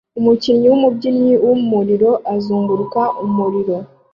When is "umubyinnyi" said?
0.19-0.67